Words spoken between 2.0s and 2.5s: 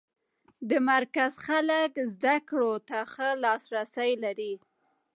زده